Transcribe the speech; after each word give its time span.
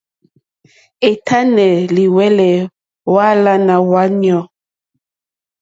È 1.07 1.11
tánɛ́ 1.27 1.71
lìhwɛ́lɛ́ 1.95 2.53
hwáàlánà 3.11 3.75
hwáɲú. 3.87 4.37